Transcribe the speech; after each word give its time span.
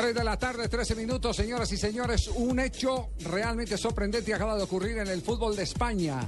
3 0.00 0.14
de 0.14 0.22
la 0.22 0.38
tarde, 0.38 0.68
13 0.68 0.94
minutos, 0.94 1.34
señoras 1.34 1.72
y 1.72 1.76
señores. 1.76 2.28
Un 2.28 2.60
hecho 2.60 3.08
realmente 3.18 3.76
sorprendente 3.76 4.32
acaba 4.32 4.56
de 4.56 4.62
ocurrir 4.62 4.98
en 4.98 5.08
el 5.08 5.22
fútbol 5.22 5.56
de 5.56 5.64
España. 5.64 6.20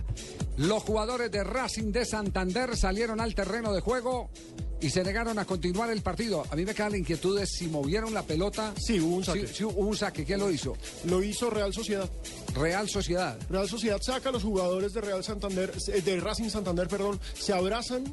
Los 0.57 0.83
jugadores 0.83 1.31
de 1.31 1.45
Racing 1.45 1.93
de 1.93 2.05
Santander 2.05 2.77
salieron 2.77 3.21
al 3.21 3.33
terreno 3.33 3.73
de 3.73 3.81
juego 3.81 4.31
y 4.81 4.91
se 4.91 5.03
negaron 5.05 5.39
a 5.39 5.45
continuar 5.45 5.91
el 5.91 6.03
partido. 6.03 6.45
A 6.51 6.57
mí 6.57 6.65
me 6.65 6.75
queda 6.75 6.91
la 6.91 6.97
inquietud 6.97 7.39
de 7.39 7.47
si 7.47 7.69
movieron 7.69 8.15
la 8.15 8.23
pelota. 8.23 8.75
Sí, 8.79 9.01
hubo 9.01 9.17
un 9.17 9.25
saque. 9.25 9.47
Sí, 9.47 9.55
sí, 9.57 9.65
hubo 9.65 9.81
un 9.81 9.97
saque. 9.97 10.25
¿Quién 10.25 10.41
lo 10.41 10.51
hizo? 10.51 10.77
Lo 11.05 11.23
hizo 11.23 11.51
Real 11.51 11.73
Sociedad. 11.73 12.09
Real 12.55 12.89
Sociedad. 12.89 13.39
Real 13.49 13.69
Sociedad 13.69 14.01
saca 14.01 14.31
a 14.31 14.33
los 14.33 14.43
jugadores 14.43 14.93
de 14.93 15.01
Real 15.01 15.23
Santander, 15.23 15.73
eh, 15.89 16.03
de 16.03 16.21
Racing 16.21 16.49
Santander, 16.51 16.89
perdón, 16.89 17.21
se 17.35 17.53
abrazan. 17.53 18.13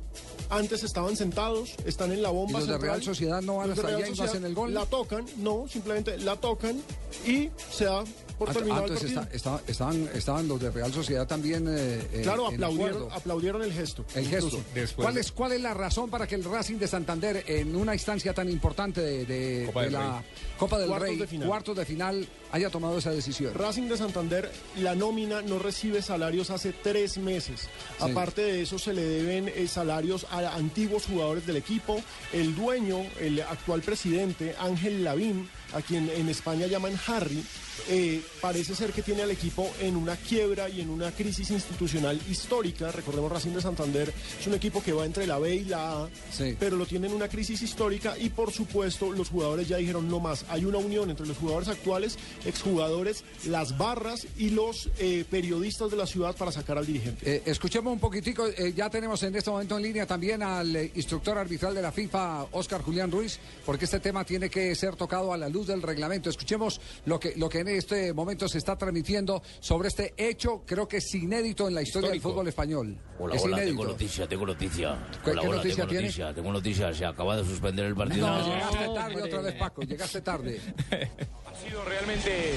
Antes 0.50 0.84
estaban 0.84 1.16
sentados, 1.16 1.76
están 1.86 2.12
en 2.12 2.22
la 2.22 2.30
¿Y 2.30 2.34
bomba. 2.34 2.60
los 2.60 2.68
de. 2.68 2.78
Real 2.78 3.04
Sociedad 3.04 3.42
no 3.42 3.58
van 3.58 3.72
hasta 3.72 3.88
allá 3.88 4.08
y 4.08 4.14
no 4.14 4.24
hacen 4.24 4.46
el 4.46 4.54
gol? 4.54 4.74
La 4.74 4.86
tocan, 4.86 5.26
no, 5.38 5.68
simplemente 5.68 6.18
la 6.18 6.36
tocan 6.38 6.82
y 7.26 7.50
se 7.72 7.86
da 7.86 8.04
por 8.38 8.54
terminado 8.54 8.86
el 8.86 8.92
entonces 8.92 9.14
partido. 9.16 9.36
está- 9.36 9.56
está- 9.58 9.72
estaban, 9.72 10.10
estaban 10.14 10.48
los 10.48 10.60
de 10.60 10.72
Real 10.72 10.94
Sociedad 10.94 11.28
también. 11.28 11.68
eh, 11.68 12.02
eh, 12.14 12.20
Claro, 12.24 12.48
aplaudieron, 12.48 13.08
aplaudieron 13.12 13.62
el 13.64 13.74
gesto. 13.74 14.06
El 14.16 14.28
gesto. 14.28 14.58
incluso. 14.74 14.96
¿Cuál 14.96 15.18
es, 15.18 15.32
¿Cuál 15.32 15.52
es 15.54 15.62
la 15.62 15.74
razón 15.74 16.10
para 16.10 16.28
que 16.28 16.36
el 16.36 16.44
Racing 16.44 16.76
de 16.78 16.88
Santander, 16.88 17.44
en 17.48 17.76
una 17.76 17.94
instancia 17.94 18.34
tan 18.34 18.50
importante 18.50 19.02
de, 19.02 19.26
de- 19.26 19.66
Copa 19.68 19.80
de 19.82 19.86
del 19.88 19.94
la 19.94 20.24
Copa 20.58 20.78
del 20.78 20.88
Cuartos 20.90 21.08
Rey, 21.10 21.18
de 21.40 21.46
cuartos 21.46 21.78
de 21.78 21.86
final, 21.86 22.28
haya 22.52 22.70
tomado 22.70 22.98
esa 22.98 23.12
decisión? 23.12 23.54
Racing 23.54 23.84
de 23.90 23.98
Santander, 23.98 24.52
la 24.78 24.96
nómina 24.96 25.42
no 25.42 25.60
recibe 25.60 26.02
salarios 26.02 26.50
hace 26.50 26.74
tres 26.74 27.18
meses. 27.18 27.62
Sí. 27.62 27.68
Aparte 28.12 28.42
de 28.42 28.62
eso, 28.62 28.78
se 28.80 28.94
le 28.94 29.04
deben 29.04 29.48
eh, 29.48 29.68
salarios 29.68 30.26
a 30.32 30.56
antiguos 30.56 31.06
jugadores 31.06 31.46
del 31.46 31.58
equipo. 31.58 32.00
El 32.34 32.56
dueño, 32.56 33.00
el 33.20 33.42
actual 33.42 33.82
presidente, 33.82 34.56
Ángel 34.60 35.04
Lavín, 35.04 35.50
a 35.74 35.82
quien 35.82 36.10
en 36.10 36.30
España 36.30 36.68
llaman 36.68 37.00
Harry, 37.08 37.44
eh, 37.90 38.22
parece 38.42 38.76
ser 38.76 38.92
que 38.94 39.02
tiene 39.02 39.22
al 39.24 39.32
equipo 39.32 39.70
en 39.82 39.96
una 39.96 40.16
quiebra 40.16 40.70
y 40.70 40.82
en 40.82 40.90
una 40.90 41.12
crisis 41.12 41.50
institucional 41.52 42.20
histórica. 42.30 42.92
Recordemos, 42.92 43.32
Racing 43.32 43.52
de 43.52 43.62
Santander 43.62 44.14
es 44.40 44.48
un 44.48 44.54
equipo 44.54 44.82
que 44.84 44.94
va 44.94 45.06
entre 45.06 45.26
la 45.28 45.40
B 45.40 45.56
y 45.56 45.66
la 45.66 46.04
A, 46.04 46.10
Sí. 46.32 46.56
pero 46.60 46.78
lo 46.78 46.86
tiene 46.86 47.08
en 47.08 47.14
una 47.14 47.28
crisis 47.28 47.62
histórica 47.62 48.18
y 48.18 48.30
por 48.30 48.52
supuesto 48.52 49.12
los 49.12 49.30
jugadores 49.30 49.68
ya 49.68 49.78
dijeron 49.78 50.08
no 50.10 50.20
más. 50.20 50.46
Hay 50.50 50.66
una 50.66 50.78
unión 50.78 51.10
entre 51.10 51.26
los 51.26 51.38
jugadores 51.38 51.68
actuales, 51.70 52.18
exjugadores, 52.46 53.24
las 53.46 53.78
barras 53.78 54.28
y 54.38 54.50
los 54.50 54.90
eh, 55.00 55.26
periodistas 55.30 55.92
de 55.92 55.98
la 55.98 56.06
ciudad 56.08 56.36
para 56.36 56.52
sacar 56.52 56.78
al 56.78 56.86
dirigente. 56.86 57.36
Eh, 57.38 57.42
escuchemos 57.46 57.94
un 57.94 58.00
poquitico, 58.00 58.48
eh, 58.48 58.74
ya 58.76 58.90
tenemos 58.90 59.22
en 59.24 59.36
este 59.36 59.50
momento 59.50 59.78
en 59.78 59.84
línea 59.84 60.06
también 60.06 60.42
al 60.44 60.76
instructor 60.96 61.38
arbitral 61.38 61.76
de 61.76 61.82
la 61.82 61.92
FIFA, 61.92 62.46
Oscar 62.52 62.82
Julián 62.82 63.12
Ruiz, 63.12 63.40
porque 63.66 63.86
este 63.86 64.00
tema 64.00 64.24
tiene 64.26 64.50
que 64.50 64.74
ser 64.76 64.96
tocado 64.96 65.34
a 65.34 65.38
la 65.38 65.50
luz 65.50 65.68
del 65.68 65.82
reglamento. 65.82 66.30
Escuchemos 66.30 66.80
lo 67.06 67.20
que, 67.20 67.34
lo 67.36 67.50
que 67.50 67.60
en 67.60 67.68
este 67.70 68.14
momento 68.18 68.48
se 68.50 68.58
está 68.58 68.76
transmitiendo 68.78 69.42
sobre 69.62 69.88
este 69.88 70.14
hecho, 70.18 70.64
creo 70.66 70.88
que 70.88 70.98
es 70.98 71.16
inédito 71.16 71.68
en 71.68 71.76
la 71.76 71.82
historia 71.82 72.08
Histórico. 72.08 72.28
del 72.28 72.34
fútbol 72.34 72.48
español. 72.50 72.98
Hola, 73.20 73.36
es 73.36 73.44
hola, 73.44 73.58
inédito. 73.58 73.78
tengo 73.78 73.92
noticia, 73.92 74.28
tengo 74.28 74.46
noticia. 74.46 74.98
¿Qué- 75.24 75.32
Hola, 75.32 75.42
qué 75.42 75.48
hola, 75.48 75.58
noticia 75.58 75.76
tengo 75.78 75.90
tiene? 75.90 76.04
noticia, 76.04 76.34
tengo 76.34 76.52
noticia. 76.52 76.94
Se 76.94 77.06
acaba 77.06 77.38
de 77.38 77.46
suspender 77.46 77.86
el 77.86 77.96
partido. 77.96 78.28
No, 78.28 78.44
llegaste 78.46 78.86
tarde 78.94 79.22
otra 79.24 79.42
vez, 79.42 79.54
Paco, 79.56 79.82
llegaste 79.84 80.22
tarde. 80.22 80.60
Ha 80.92 81.56
sido 81.70 81.84
realmente 81.86 82.56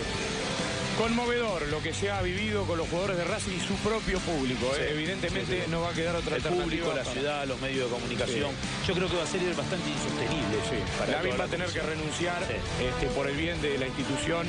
conmovedor 0.98 1.66
lo 1.68 1.80
que 1.82 1.94
se 1.94 2.10
ha 2.10 2.20
vivido 2.20 2.64
con 2.64 2.76
los 2.76 2.86
jugadores 2.88 3.16
de 3.16 3.24
Racing 3.24 3.52
y 3.56 3.60
su 3.60 3.74
propio 3.76 4.18
público. 4.20 4.66
¿eh? 4.78 4.90
Evidentemente 4.92 5.64
no 5.70 5.80
va 5.80 5.90
a 5.90 5.92
quedar 5.94 6.16
otra 6.16 6.36
el 6.36 6.42
alternativa. 6.42 6.64
público, 6.64 6.88
la 6.88 7.02
para- 7.04 7.12
ciudad, 7.14 7.46
los 7.46 7.60
medios 7.60 7.88
de 7.90 7.96
comunicación. 7.96 8.50
Yo 8.86 8.94
creo 8.94 9.08
que 9.08 9.16
va 9.16 9.22
a 9.22 9.26
ser 9.26 9.40
bastante 9.54 9.88
insostenible. 9.88 10.58
para 10.98 11.22
toda 11.22 11.36
va 11.36 11.44
a 11.44 11.48
tener 11.48 11.68
que 11.70 11.80
renunciar 11.80 12.42
Sí. 12.46 12.84
este, 12.84 13.06
por 13.14 13.26
el 13.28 13.36
bien 13.36 13.60
de 13.62 13.78
la 13.78 13.86
institución. 13.86 14.46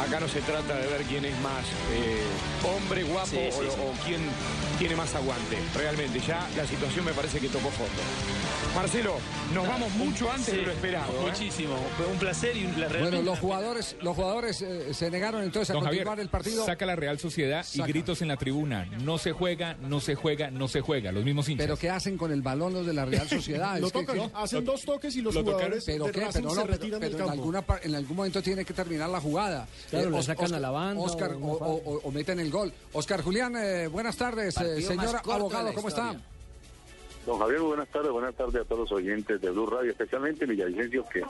Acá 0.00 0.18
no 0.20 0.28
se 0.28 0.40
trata 0.40 0.74
de 0.76 0.86
ver 0.88 1.02
quién 1.02 1.24
es 1.24 1.38
más 1.40 1.64
eh, 1.92 2.22
hombre, 2.76 3.04
guapo 3.04 3.26
Sí, 3.28 3.38
sí, 3.50 3.58
o, 3.58 3.62
sí. 3.62 3.78
o 3.80 4.04
quién 4.04 4.20
tiene 4.78 4.96
más 4.96 5.14
aguante. 5.14 5.56
Realmente, 5.76 6.18
ya 6.20 6.48
la 6.56 6.66
situación 6.66 7.04
me 7.04 7.12
parece 7.12 7.38
que 7.38 7.48
tocó 7.48 7.70
fondo. 7.70 8.02
Marcelo, 8.74 9.14
nos 9.54 9.68
vamos 9.68 9.92
mucho 9.94 10.28
antes 10.28 10.46
Sí, 10.46 10.56
de 10.56 10.62
lo 10.62 10.72
esperado. 10.72 11.12
¿eh? 11.12 11.30
Muchísimo. 11.30 11.76
Fue 11.96 12.06
un 12.06 12.18
placer 12.18 12.56
y 12.56 12.66
la 12.76 12.88
Bueno, 12.88 13.22
los 13.22 13.38
jugadores, 13.38 13.94
los 14.02 14.16
jugadores 14.16 14.62
eh, 14.62 14.92
se 14.92 15.12
negaron 15.12 15.44
entonces 15.44 15.70
a 15.70 15.74
Don 15.74 15.84
Javier, 15.84 16.02
continuar 16.02 16.18
el 16.20 16.28
partido. 16.28 16.66
saca 16.66 16.84
la 16.84 16.96
Real 16.96 17.20
Sociedad 17.20 17.62
Saca. 17.64 17.88
y 17.88 17.92
gritos 17.92 18.20
en 18.20 18.28
la 18.28 18.36
tribuna. 18.36 18.86
No 19.04 19.16
se 19.18 19.30
juega, 19.30 19.74
no 19.80 20.00
se 20.00 20.16
juega, 20.16 20.50
no 20.50 20.66
se 20.66 20.80
juega. 20.80 21.12
Los 21.12 21.24
mismos 21.24 21.48
hinchas. 21.48 21.66
Pero 21.66 21.76
¿qué 21.76 21.88
hacen 21.88 22.18
con 22.18 22.32
el 22.32 22.42
balón 22.42 22.72
los 22.74 22.84
de 22.84 22.94
la 22.94 23.04
Real 23.04 23.28
Sociedad? 23.28 23.78
Lo 23.78 23.90
tocan, 23.92 24.16
que- 24.16 24.30
hacen 24.34 24.64
dos 24.64 24.82
toques 24.82 25.14
y 25.14 25.22
los 25.22 25.32
lo 25.34 25.40
tocan, 25.44 25.54
jugadores 25.54 25.84
¿Pero 25.84 26.06
de 26.06 26.10
qué? 26.12 26.18
Pero, 26.20 26.32
se 26.32 26.42
no, 26.42 26.48
pero- 26.50 26.66
retiran 26.66 27.00
pero 27.00 27.12
del 27.12 27.20
en, 27.20 27.26
campo. 27.28 27.32
alguna, 27.32 27.64
en 27.84 27.94
algún 27.94 28.16
momento 28.16 28.42
tiene 28.42 28.64
que 28.64 28.74
terminar 28.74 29.08
la 29.08 29.20
jugada. 29.20 29.68
Claro, 29.90 30.10
le 30.10 30.18
Os- 30.18 30.24
sacan 30.26 30.44
Oscar- 30.46 30.58
a 30.58 30.60
la 30.60 30.70
banda 30.70 31.02
Oscar, 31.02 31.32
o 31.32 31.34
o, 31.34 31.38
una 31.38 31.58
falta. 31.58 31.90
o- 31.90 32.00
o 32.04 32.10
meten 32.10 32.40
el 32.40 32.50
gol. 32.50 32.72
Oscar 32.92 33.22
Julián, 33.22 33.54
eh, 33.56 33.86
buenas 33.88 34.16
tardes. 34.16 34.56
eh, 34.60 34.82
señor 34.82 35.16
abogado, 35.24 35.72
¿cómo 35.74 35.88
está? 35.88 36.14
Don 37.26 37.38
Javier, 37.38 37.60
buenas 37.60 37.88
tardes, 37.88 38.10
buenas 38.10 38.34
tardes 38.34 38.60
a 38.60 38.64
todos 38.64 38.80
los 38.80 38.92
oyentes 38.92 39.40
de 39.40 39.50
Blue 39.50 39.66
Radio, 39.66 39.90
especialmente 39.92 40.44
Villavicencio, 40.44 41.06
que 41.08 41.22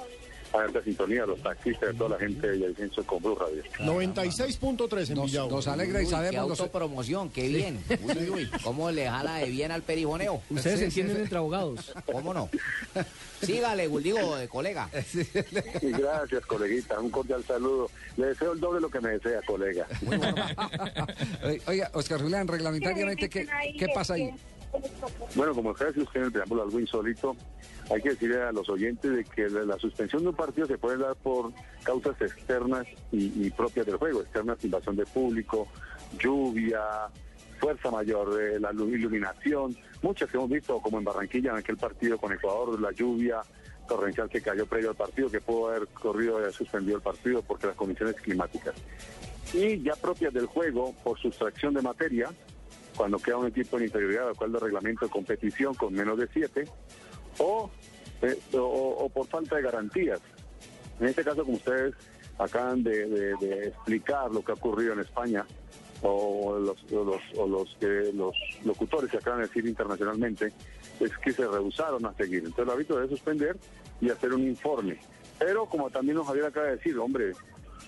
a 0.54 0.64
alta 0.64 0.82
sintonía, 0.82 1.26
los 1.26 1.42
taxistas, 1.42 1.94
toda 1.96 2.10
la 2.10 2.18
gente 2.18 2.46
de 2.46 2.52
Villavicencio 2.56 3.04
con 3.04 3.22
Blue 3.22 3.34
Radio. 3.34 3.62
96.3 3.80 5.08
en 5.10 5.14
Nos, 5.16 5.26
Villavo. 5.26 5.50
nos 5.50 5.68
alegra 5.68 6.00
y 6.00 6.04
qué 6.04 6.10
sabemos. 6.10 6.48
los- 6.48 6.60
autopromoción, 6.60 7.30
qué 7.30 7.48
bien. 7.48 7.82
Uy, 8.02 8.12
uy, 8.18 8.30
uy. 8.30 8.50
¿Cómo 8.64 8.90
le 8.90 9.08
jala 9.08 9.36
de 9.36 9.46
bien 9.50 9.70
al 9.72 9.82
perijoneo? 9.82 10.40
Ustedes 10.50 10.74
Sí, 10.74 10.78
se 10.78 10.84
entienden 10.86 11.16
sí. 11.16 11.22
entre 11.22 11.38
abogados. 11.38 11.92
¿Cómo 12.10 12.32
no? 12.34 12.48
Sígale, 13.42 13.88
digo, 14.02 14.18
colega. 14.48 14.88
Y 15.82 15.90
gracias, 15.90 16.46
coleguita, 16.46 16.98
un 17.00 17.10
cordial 17.10 17.44
saludo. 17.44 17.90
Le 18.16 18.26
deseo 18.28 18.52
el 18.52 18.60
doble 18.60 18.76
de 18.76 18.80
lo 18.82 18.90
que 18.90 19.00
me 19.00 19.10
desea, 19.10 19.40
colega. 19.46 19.86
Oiga, 21.66 21.90
Oscar 21.94 22.20
Julián, 22.22 22.48
reglamentariamente, 22.48 23.28
¿qué, 23.28 23.46
qué 23.78 23.86
pasa 23.94 24.14
ahí? 24.14 24.30
Bueno, 25.34 25.54
como 25.54 25.70
usted 25.70 25.86
decía 25.88 26.02
usted 26.02 26.20
en 26.20 26.26
el 26.26 26.32
preámbulo, 26.32 26.62
algo 26.62 26.80
insólito, 26.80 27.36
hay 27.90 28.00
que 28.02 28.10
decirle 28.10 28.42
a 28.42 28.52
los 28.52 28.68
oyentes 28.68 29.10
de 29.10 29.24
que 29.24 29.48
la, 29.48 29.78
suspensión 29.78 30.22
de 30.22 30.28
un 30.30 30.34
partido 30.34 30.66
se 30.66 30.78
puede 30.78 30.98
dar 30.98 31.14
por 31.16 31.52
causas 31.82 32.20
externas 32.20 32.86
y, 33.12 33.46
y 33.46 33.50
propias 33.50 33.86
del 33.86 33.96
juego, 33.96 34.20
externas, 34.22 34.64
invasión 34.64 34.96
de 34.96 35.06
público, 35.06 35.68
lluvia, 36.18 36.80
fuerza 37.58 37.90
mayor, 37.90 38.34
de 38.34 38.60
la 38.60 38.72
lu- 38.72 38.88
iluminación, 38.88 39.76
muchas 40.02 40.30
que 40.30 40.36
hemos 40.36 40.50
visto, 40.50 40.80
como 40.80 40.98
en 40.98 41.04
Barranquilla, 41.04 41.52
en 41.52 41.58
aquel 41.58 41.76
partido 41.76 42.18
con 42.18 42.32
Ecuador, 42.32 42.80
la 42.80 42.90
lluvia 42.92 43.40
torrencial 43.88 44.28
que 44.30 44.40
cayó 44.40 44.66
previo 44.66 44.90
al 44.90 44.96
partido, 44.96 45.30
que 45.30 45.40
pudo 45.40 45.68
haber 45.68 45.86
corrido 45.88 46.46
y 46.48 46.52
suspendido 46.52 46.96
el 46.96 47.02
partido 47.02 47.42
porque 47.42 47.66
las 47.66 47.76
condiciones 47.76 48.16
climáticas. 48.16 48.74
Y 49.52 49.82
ya 49.82 49.94
propias 49.94 50.32
del 50.32 50.46
juego, 50.46 50.94
por 51.04 51.18
sustracción 51.18 51.74
de 51.74 51.82
materia, 51.82 52.30
cuando 52.96 53.18
queda 53.18 53.38
un 53.38 53.46
equipo 53.48 53.76
en 53.78 53.84
inferioridad, 53.84 54.28
al 54.28 54.36
cual 54.36 54.52
de 54.52 54.58
reglamento 54.60 55.04
de 55.06 55.10
competición 55.10 55.74
con 55.74 55.92
menos 55.94 56.18
de 56.18 56.28
siete, 56.32 56.64
o, 57.38 57.70
eh, 58.22 58.38
o, 58.54 58.58
o 58.60 59.08
por 59.08 59.26
falta 59.26 59.56
de 59.56 59.62
garantías. 59.62 60.20
En 61.00 61.06
este 61.08 61.24
caso, 61.24 61.44
como 61.44 61.56
ustedes 61.56 61.94
acaban 62.38 62.82
de, 62.82 63.06
de- 63.08 63.34
de 63.40 63.68
explicar 63.68 64.30
lo 64.30 64.42
que 64.44 64.52
ha 64.52 64.54
ocurrido 64.54 64.92
en 64.92 65.00
España, 65.00 65.44
o 66.02 66.58
los, 66.58 66.84
o 66.92 67.04
los, 67.04 67.48
los, 67.48 67.76
que- 67.80 68.12
los 68.14 68.34
locutores 68.64 69.10
que 69.10 69.16
acaban 69.16 69.40
de 69.40 69.46
decir 69.48 69.66
internacionalmente, 69.66 70.52
es 71.00 71.10
que 71.18 71.32
se 71.32 71.46
rehusaron 71.46 72.04
a 72.06 72.12
seguir. 72.14 72.38
Entonces, 72.44 72.64
el 72.64 72.70
árbitro 72.70 72.96
debe 72.96 73.08
suspender 73.08 73.56
y 74.00 74.10
hacer 74.10 74.32
un 74.32 74.42
informe. 74.46 74.98
Pero, 75.38 75.66
como 75.66 75.90
también 75.90 76.16
nos 76.16 76.26
Javier 76.26 76.46
acaba 76.46 76.66
de 76.66 76.76
decir, 76.76 76.96
hombre, 76.98 77.32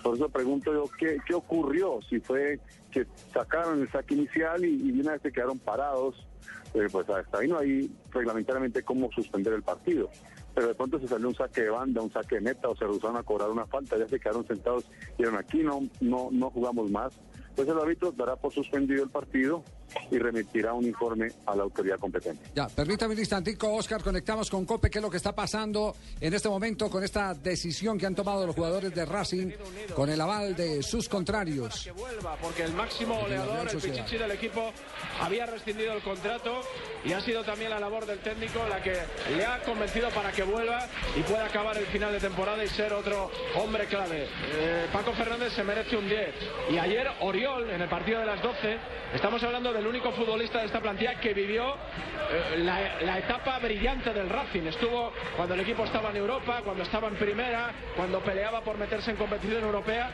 por 0.02 0.16
eso 0.16 0.28
pregunto 0.28 0.72
yo, 0.72 0.84
¿qué, 0.98 1.18
qué 1.26 1.34
ocurrió? 1.34 2.00
Si 2.08 2.20
fue 2.20 2.60
que 2.90 3.06
sacaron 3.32 3.80
el 3.80 3.90
saque 3.90 4.14
inicial 4.14 4.64
y, 4.64 4.90
y 4.90 5.00
una 5.00 5.12
vez 5.12 5.22
se 5.22 5.32
quedaron 5.32 5.58
parados, 5.58 6.26
eh, 6.74 6.88
pues 6.90 7.08
hasta 7.08 7.38
ahí 7.38 7.48
no 7.48 7.58
hay 7.58 7.90
reglamentariamente 8.10 8.82
cómo 8.82 9.10
suspender 9.12 9.52
el 9.52 9.62
partido. 9.62 10.10
Pero 10.54 10.68
de 10.68 10.74
pronto 10.74 10.98
se 10.98 11.08
salió 11.08 11.28
un 11.28 11.34
saque 11.34 11.62
de 11.62 11.70
banda, 11.70 12.00
un 12.00 12.10
saque 12.10 12.36
de 12.36 12.40
meta, 12.40 12.68
o 12.68 12.76
se 12.76 12.84
rehusaron 12.84 13.16
a 13.16 13.22
cobrar 13.22 13.50
una 13.50 13.66
falta, 13.66 13.98
ya 13.98 14.08
se 14.08 14.18
quedaron 14.18 14.46
sentados 14.46 14.84
y 15.14 15.22
dijeron 15.22 15.38
aquí 15.38 15.62
no, 15.62 15.80
no, 16.00 16.28
no 16.30 16.50
jugamos 16.50 16.90
más. 16.90 17.12
Pues 17.54 17.68
el 17.68 17.78
árbitro 17.78 18.12
dará 18.12 18.36
por 18.36 18.52
suspendido 18.52 19.02
el 19.02 19.10
partido 19.10 19.62
y 20.10 20.18
remitirá 20.18 20.72
un 20.72 20.84
informe 20.84 21.28
a 21.46 21.56
la 21.56 21.62
autoridad 21.64 21.98
competente. 21.98 22.50
Ya, 22.54 22.68
permítame 22.68 23.14
un 23.14 23.20
instantico, 23.20 23.72
Oscar, 23.72 24.02
conectamos 24.02 24.50
con 24.50 24.64
Cope, 24.64 24.90
qué 24.90 24.98
es 24.98 25.02
lo 25.02 25.10
que 25.10 25.16
está 25.16 25.34
pasando 25.34 25.94
en 26.20 26.34
este 26.34 26.48
momento 26.48 26.90
con 26.90 27.02
esta 27.04 27.34
decisión 27.34 27.98
que 27.98 28.06
han 28.06 28.14
tomado 28.14 28.46
los 28.46 28.54
jugadores 28.54 28.94
de 28.94 29.04
Racing 29.04 29.50
con 29.94 30.10
el 30.10 30.20
aval 30.20 30.54
de 30.56 30.82
sus 30.82 31.08
contrarios. 31.08 31.84
Que 31.84 31.92
vuelva, 31.92 32.36
porque 32.40 32.62
el 32.62 32.72
máximo 32.72 33.18
goleador, 33.20 33.68
el 33.70 33.76
Pichichi 33.78 34.18
del 34.18 34.30
equipo, 34.30 34.72
había 35.20 35.46
rescindido 35.46 35.92
el 35.92 36.02
contrato 36.02 36.60
y 37.04 37.12
ha 37.12 37.20
sido 37.20 37.44
también 37.44 37.70
la 37.70 37.80
labor 37.80 38.06
del 38.06 38.18
técnico 38.18 38.66
la 38.68 38.82
que 38.82 38.94
le 39.36 39.44
ha 39.44 39.62
convencido 39.62 40.08
para 40.10 40.32
que 40.32 40.42
vuelva 40.42 40.86
y 41.16 41.20
pueda 41.22 41.46
acabar 41.46 41.76
el 41.76 41.86
final 41.86 42.12
de 42.12 42.20
temporada 42.20 42.64
y 42.64 42.68
ser 42.68 42.92
otro 42.92 43.30
hombre 43.56 43.86
clave. 43.86 44.28
Eh, 44.54 44.86
Paco 44.92 45.12
Fernández 45.12 45.52
se 45.54 45.64
merece 45.64 45.96
un 45.96 46.08
10. 46.08 46.34
Y 46.70 46.78
ayer 46.78 47.06
Oriol, 47.20 47.70
en 47.70 47.82
el 47.82 47.88
partido 47.88 48.20
de 48.20 48.26
las 48.26 48.42
12, 48.42 48.76
estamos 49.14 49.42
hablando 49.42 49.72
del 49.76 49.86
único 49.86 50.10
futbolista 50.12 50.60
de 50.60 50.66
esta 50.66 50.80
plantilla 50.80 51.20
que 51.20 51.32
vivió 51.34 51.74
eh, 51.74 52.58
la, 52.58 53.00
la 53.02 53.18
etapa 53.18 53.58
brillante 53.58 54.12
del 54.12 54.28
Racing. 54.28 54.62
Estuvo 54.62 55.12
cuando 55.36 55.54
el 55.54 55.60
equipo 55.60 55.84
estaba 55.84 56.10
en 56.10 56.16
Europa, 56.16 56.62
cuando 56.64 56.82
estaba 56.82 57.08
en 57.08 57.16
primera, 57.16 57.72
cuando 57.96 58.20
peleaba 58.20 58.62
por 58.62 58.78
meterse 58.78 59.10
en 59.10 59.16
competición 59.16 59.62
europea. 59.62 60.10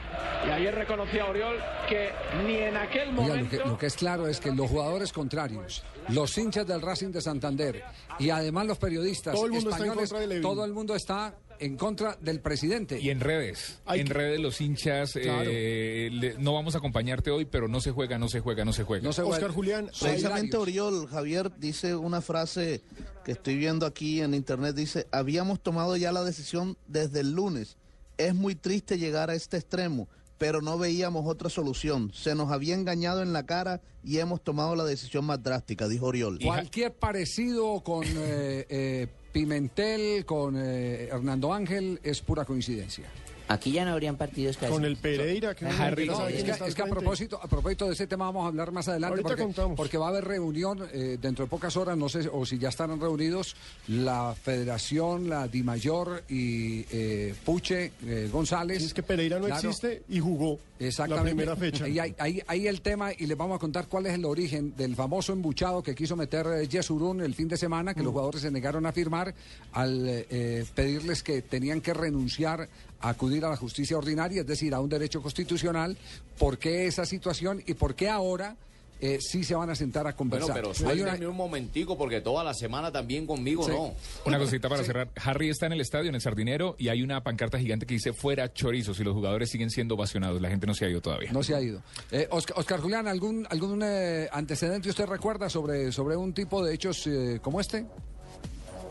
Y 0.47 0.51
ayer 0.51 0.75
reconocía 0.75 1.27
Oriol 1.27 1.57
que 1.89 2.11
ni 2.45 2.57
en 2.57 2.77
aquel 2.77 3.09
Oiga, 3.11 3.21
lo, 3.23 3.23
momento. 3.29 3.51
que, 3.51 3.65
lo 3.65 3.79
que 3.79 3.87
es 3.87 3.97
claro 3.97 4.27
es 4.27 4.41
que 4.41 4.51
los 4.53 4.69
jugadores 4.69 5.13
contrarios, 5.13 5.83
los 6.09 6.37
hinchas 6.37 6.67
del 6.67 6.81
Racing 6.83 7.13
de 7.13 7.21
Santander 7.21 7.85
y 8.19 8.31
además 8.31 8.67
los 8.67 8.79
periodistas 8.79 9.35
Todo 9.35 9.47
el 9.47 9.53
mundo 9.53 9.71
está 9.71 9.85
en 9.85 9.91
españoles, 9.91 10.11
contra 10.11 10.21
de 10.21 10.27
Levin. 10.27 10.43
todo 10.43 10.65
el 10.65 10.73
mundo 10.73 10.95
está 10.95 11.35
en 11.65 11.77
contra 11.77 12.17
del 12.21 12.41
presidente. 12.41 13.01
Y 13.01 13.11
en 13.11 13.21
redes, 13.21 13.79
Hay 13.87 14.01
en 14.01 14.09
que- 14.09 14.13
redes 14.15 14.41
los 14.41 14.61
hinchas, 14.61 15.13
Claro. 15.13 15.49
eh, 15.51 16.11
le- 16.13 16.39
no 16.39 16.53
vamos 16.55 16.75
a 16.75 16.79
acompañarte 16.79 17.31
hoy, 17.31 17.45
pero 17.45 17.69
no 17.69 17.81
se 17.81 17.91
juega, 17.93 18.19
no 18.19 18.29
se 18.29 18.41
juega, 18.41 18.65
no 18.65 18.73
se 18.73 18.83
juega. 18.85 19.05
No 19.05 19.13
se 19.13 19.23
Oscar 19.23 19.51
Julián, 19.51 19.91
Precisamente. 20.01 20.57
Oriol, 20.57 21.07
Javier, 21.09 21.51
dice 21.59 21.95
una 21.95 22.21
frase 22.21 22.83
que 23.25 23.33
estoy 23.33 23.57
viendo 23.57 23.87
aquí 23.87 24.21
en 24.21 24.35
internet, 24.35 24.75
dice, 24.75 25.07
habíamos 25.13 25.61
tomado 25.61 25.97
ya 25.97 26.13
la 26.13 26.25
decisión 26.25 26.77
desde 26.89 27.21
el 27.21 27.33
lunes. 27.33 27.77
Es 28.19 28.35
muy 28.35 28.55
triste 28.55 28.99
llegar 28.99 29.31
a 29.31 29.35
este 29.35 29.57
extremo, 29.57 30.09
pero 30.39 30.61
no 30.61 30.77
veíamos 30.77 31.25
otra 31.27 31.49
solución. 31.49 32.13
Se 32.13 32.35
nos 32.35 32.51
había 32.51 32.75
engañado 32.75 33.23
en 33.23 33.33
la 33.33 33.47
cara 33.47 33.81
y 34.05 34.19
hemos 34.19 34.43
tomado 34.43 34.75
la 34.75 34.85
decisión 34.85 35.25
más 35.25 35.41
drástica, 35.43 35.87
dijo 35.89 36.07
Oriol. 36.07 36.39
Cualquier 36.43 36.93
parecido 36.93 37.81
con 37.85 38.03
eh, 38.05 38.67
eh, 38.69 39.07
Pimentel, 39.33 40.25
con 40.27 40.57
eh, 40.57 41.09
Hernando 41.11 41.53
Ángel, 41.55 41.99
es 42.03 42.21
pura 42.21 42.45
coincidencia. 42.45 43.07
Aquí 43.53 43.73
ya 43.73 43.85
no 43.85 43.93
habrían 43.93 44.17
partidos 44.17 44.57
casi. 44.57 44.73
con 44.73 44.85
el 44.85 44.97
Pereira, 44.97 45.55
que 45.55 45.67
Harry, 45.67 46.07
no 46.07 46.27
es 46.29 46.43
que, 46.45 46.51
es 46.51 46.75
que 46.75 46.83
a 46.83 46.87
propósito, 46.87 47.39
a 47.43 47.47
propósito 47.49 47.87
de 47.87 47.93
ese 47.95 48.07
tema 48.07 48.25
vamos 48.27 48.45
a 48.45 48.49
hablar 48.49 48.73
más 48.73 48.89
adelante 48.89 49.13
Ahorita 49.15 49.29
porque, 49.29 49.43
contamos. 49.43 49.77
porque 49.77 49.99
va 49.99 50.07
a 50.07 50.09
haber 50.11 50.25
reunión 50.25 50.79
eh, 50.93 51.19
dentro 51.21 51.45
de 51.45 51.51
pocas 51.51 51.77
horas, 51.77 51.97
no 51.97 52.09
sé 52.09 52.29
o 52.33 52.45
si 52.47 52.59
ya 52.59 52.69
estarán 52.71 53.01
reunidos 53.01 53.55
la 53.89 54.35
Federación, 54.41 55.29
la 55.29 55.49
Dimayor 55.49 56.25
y 56.29 56.85
eh, 56.91 57.35
Puche 57.45 57.93
eh, 58.07 58.29
González. 58.33 58.83
Es 58.83 58.95
que 58.95 59.03
Pereira 59.03 59.39
no 59.39 59.47
Claro, 59.47 59.69
existe 59.69 60.03
y 60.09 60.21
jugó 60.21 60.59
Exactamente. 60.79 61.31
la 61.31 61.35
primera 61.37 61.57
fecha. 61.57 61.89
Y 61.89 61.99
ahí, 61.99 62.15
ahí, 62.19 62.43
ahí 62.47 62.67
el 62.67 62.81
tema, 62.81 63.13
y 63.17 63.27
les 63.27 63.37
vamos 63.37 63.57
a 63.57 63.59
contar 63.59 63.87
cuál 63.89 64.07
es 64.07 64.15
el 64.15 64.25
origen 64.25 64.75
del 64.77 64.97
famoso 64.97 65.33
embuchado 65.33 65.83
que 65.83 65.95
quiso 65.95 66.17
meter 66.17 66.67
Yesurún 66.69 67.21
el 67.21 67.35
fin 67.35 67.49
de 67.49 67.57
semana, 67.57 67.95
que 67.95 68.01
Mm. 68.01 68.05
los 68.05 68.13
jugadores 68.13 68.41
se 68.43 68.51
negaron 68.51 68.87
a 68.87 68.93
firmar 68.93 69.35
al 69.73 70.27
pedirles 70.75 71.23
que 71.23 71.43
tenían 71.43 71.81
que 71.81 71.95
renunciar 71.95 72.69
a 73.01 73.09
acudir 73.11 73.42
a 73.45 73.51
la 73.51 73.57
justicia 73.57 73.97
ordinaria, 73.97 74.41
es 74.43 74.47
decir, 74.47 74.75
a 74.75 74.81
un 74.81 74.89
derecho 74.89 75.21
constitucional. 75.23 75.97
¿Por 76.39 76.59
qué 76.59 76.87
esa 76.87 77.05
situación 77.05 77.63
y 77.67 77.75
por 77.75 77.95
qué 77.95 78.09
ahora 78.09 78.57
eh, 79.05 79.19
sí 79.21 79.43
se 79.43 79.57
van 79.57 79.69
a 79.69 79.75
sentar 79.75 80.03
a 80.03 80.13
Bueno, 80.13 80.17
conversar? 80.47 80.55
pero 80.55 80.89
Hay 80.89 81.01
una- 81.01 81.15
un 81.29 81.37
momentico 81.37 81.99
porque 81.99 82.21
toda 82.21 82.45
la 82.45 82.55
semana 82.55 82.93
también 82.93 83.27
conmigo 83.27 83.65
Sí. 83.65 83.73
no. 83.73 83.93
Una 84.27 84.39
cosita 84.39 84.69
para 84.69 84.85
cerrar. 84.85 85.09
Harry 85.25 85.49
está 85.49 85.67
en 85.67 85.73
el 85.73 85.81
estadio, 85.81 86.09
en 86.09 86.15
el 86.15 86.21
Sardinero, 86.21 86.77
y 86.79 86.87
hay 86.89 87.03
una 87.03 87.21
pancarta 87.25 87.59
gigante 87.59 87.85
que 87.85 87.95
dice 87.95 88.13
fuera 88.13 88.53
chorizos 88.53 89.01
y 89.01 89.03
los 89.03 89.13
jugadores 89.13 89.51
siguen 89.51 89.71
siendo 89.71 89.97
ovacionados. 89.97 90.41
La 90.41 90.51
gente 90.51 90.69
no 90.69 90.75
se 90.75 90.85
ha 90.85 90.89
ido 90.89 91.01
todavía. 91.01 91.33
No 91.33 91.43
se 91.43 91.53
ha 91.57 91.61
ido. 91.61 91.83
Eh, 92.13 92.29
Oscar, 92.31 92.57
Oscar 92.61 92.79
Julián, 92.81 93.09
¿algún, 93.09 93.45
algún 93.51 93.83
eh, 93.85 94.29
antecedente 94.31 94.89
usted 94.91 95.07
recuerda 95.07 95.51
sobre, 95.51 95.91
sobre 95.91 96.15
un 96.17 96.33
tipo 96.33 96.65
de 96.65 96.73
hechos 96.73 97.05
eh, 97.09 97.41
como 97.43 97.61
este? 97.61 97.85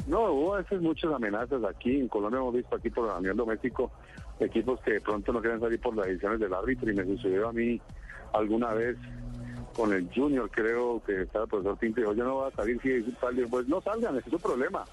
No, 0.08 0.32
hubo 0.34 0.56
a 0.56 0.58
veces 0.58 0.82
muchas 0.82 1.14
amenazas 1.14 1.62
aquí. 1.64 1.90
En 2.00 2.10
Colombia 2.10 2.40
hemos 2.40 2.54
visto 2.56 2.76
aquí 2.76 2.90
por 2.90 3.10
el 3.16 3.22
nivel 3.22 3.38
doméstico 3.38 3.92
equipos 4.42 4.80
que 4.82 4.94
de 4.94 5.02
pronto 5.02 5.32
no 5.32 5.42
quieren 5.42 5.60
salir 5.60 5.80
por 5.80 5.96
las 5.96 6.08
decisiones 6.08 6.40
del 6.40 6.54
árbitro 6.54 6.92
y 6.92 6.96
me 6.96 7.06
sucedió 7.06 7.50
a 7.50 7.54
mí 7.54 7.80
alguna 8.34 8.74
vez 8.74 8.98
con 9.76 9.94
el 9.94 10.10
Junior, 10.14 10.50
creo 10.50 11.02
que 11.06 11.22
estaba 11.22 11.46
el 11.46 11.50
profesor 11.50 11.78
Pinto 11.78 12.00
y 12.00 12.04
dijo, 12.04 12.14
yo 12.14 12.24
no 12.24 12.36
voy 12.36 12.52
a 12.52 12.56
salir 12.56 12.80
si 12.82 13.12
salen, 13.14 13.50
pues 13.50 13.68
no 13.68 13.82
salgan, 13.82 14.18
es 14.18 14.26
su 14.26 14.40
problema. 14.40 14.84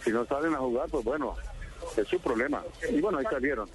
Si 0.00 0.10
no 0.10 0.24
salen 0.26 0.54
a 0.54 0.58
jugar, 0.58 0.88
pues 0.90 1.04
bueno, 1.04 1.34
es 1.96 2.08
su 2.08 2.18
problema. 2.18 2.62
Y 2.90 3.00
bueno, 3.00 3.18
ahí 3.18 3.24
salieron. 3.30 3.68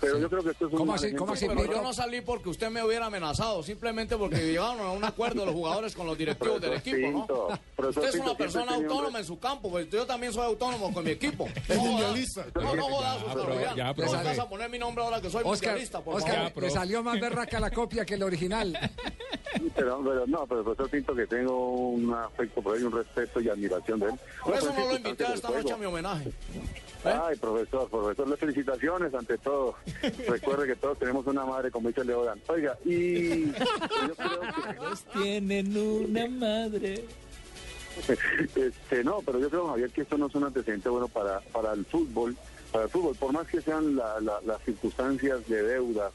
Pero 0.00 0.18
yo 0.18 0.28
creo 0.28 0.42
que 0.42 0.50
esto 0.50 0.66
es 0.66 0.72
un 0.72 0.78
¿Cómo 0.78 0.94
así- 0.94 1.12
cómo 1.14 1.32
así, 1.32 1.46
Pero 1.48 1.64
yo 1.64 1.82
no 1.82 1.92
salí 1.92 2.20
porque 2.20 2.48
usted 2.48 2.70
me 2.70 2.82
hubiera 2.82 3.06
amenazado, 3.06 3.62
simplemente 3.62 4.16
porque 4.16 4.36
llegaron 4.36 4.80
a 4.80 4.90
un 4.92 5.04
acuerdo 5.04 5.44
los 5.46 5.54
jugadores 5.54 5.94
con 5.94 6.06
los 6.06 6.16
directivos 6.18 6.60
del 6.60 6.74
equipo, 6.74 7.26
¿no? 7.28 7.88
Usted 7.88 8.04
es 8.08 8.14
una 8.16 8.36
persona 8.36 8.74
autónoma 8.74 9.18
en 9.18 9.24
su 9.24 9.38
campo, 9.38 9.70
pues 9.70 9.88
yo 9.90 10.06
también 10.06 10.32
soy 10.32 10.44
autónomo 10.44 10.92
con 10.92 11.04
mi 11.04 11.10
equipo. 11.12 11.48
No 11.68 11.74
jodas, 11.76 11.84
mundialista. 11.90 12.46
no, 12.54 12.74
no 12.76 12.82
jodas, 12.84 13.22
Oscar 13.22 13.96
No 13.96 14.24
vas 14.24 14.38
a 14.38 14.48
poner 14.48 14.70
mi 14.70 14.78
nombre 14.78 15.02
ahora 15.04 15.20
que 15.20 15.30
soy 15.30 15.42
Oscar, 15.44 15.70
mundialista, 15.70 16.00
por 16.00 16.16
Oscar, 16.16 16.52
favor. 16.52 16.70
Salió 16.70 17.02
más 17.02 17.18
berraca 17.20 17.58
la 17.60 17.70
copia 17.70 18.04
que 18.04 18.14
el 18.14 18.22
original. 18.22 18.78
Pero, 19.74 20.00
pero 20.04 20.26
no, 20.26 20.46
pero 20.46 20.64
profesor 20.64 20.90
Pinto 20.90 21.14
que 21.14 21.26
tengo 21.26 21.70
un 21.90 22.12
afecto 22.12 22.60
por 22.62 22.76
él, 22.76 22.84
un 22.86 22.92
respeto 22.92 23.40
y 23.40 23.48
admiración 23.48 24.00
de 24.00 24.06
él. 24.06 24.14
Por 24.42 24.54
eso 24.54 24.72
no 24.72 24.86
lo 24.88 24.96
invité 24.96 25.24
a 25.26 25.34
esta 25.34 25.50
noche 25.50 25.72
a 25.72 25.76
mi 25.76 25.86
homenaje. 25.86 26.32
Ay, 27.04 27.36
profesor, 27.36 27.88
profesor, 27.90 28.28
le 28.28 28.36
felicitaciones 28.36 29.14
ante 29.14 29.36
todo. 29.38 29.74
Recuerde 30.28 30.66
que 30.66 30.76
todos 30.76 30.98
tenemos 30.98 31.26
una 31.26 31.44
madre, 31.44 31.70
como 31.70 31.88
dice 31.88 32.04
Leodan. 32.04 32.40
Oiga, 32.48 32.78
y 32.84 33.46
yo 33.52 34.14
creo 34.16 34.40
que... 34.40 35.18
Tienen 35.22 35.76
una 35.76 36.26
madre. 36.28 37.04
Este, 38.56 39.04
no, 39.04 39.20
pero 39.24 39.38
yo 39.38 39.48
creo, 39.50 39.68
Javier, 39.68 39.90
que 39.90 40.02
esto 40.02 40.18
no 40.18 40.26
es 40.26 40.34
un 40.34 40.44
antecedente 40.44 40.88
bueno 40.88 41.08
para, 41.08 41.40
para 41.40 41.72
el 41.72 41.84
fútbol. 41.84 42.36
Para 42.72 42.84
el 42.84 42.90
fútbol, 42.90 43.14
por 43.16 43.32
más 43.32 43.46
que 43.46 43.60
sean 43.60 43.94
la- 43.96 44.20
la- 44.20 44.40
las 44.44 44.60
circunstancias 44.64 45.46
de 45.48 45.62
deuda 45.62 46.10